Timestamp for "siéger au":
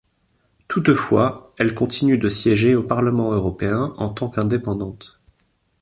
2.27-2.81